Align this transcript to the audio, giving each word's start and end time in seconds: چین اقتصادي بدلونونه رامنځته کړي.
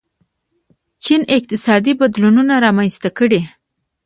چین 1.03 1.21
اقتصادي 1.37 1.93
بدلونونه 2.01 2.53
رامنځته 2.65 3.09
کړي. 3.17 3.41